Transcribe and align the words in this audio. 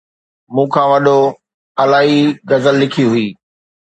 مون 0.53 0.67
کان 0.73 0.87
وڏو! 0.91 1.19
الائي 1.81 2.09
ئي 2.15 2.21
غزل 2.49 2.75
لکي 2.81 3.03
هئي 3.11 3.27